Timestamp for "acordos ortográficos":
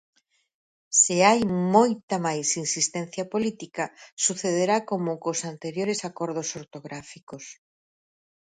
6.09-7.43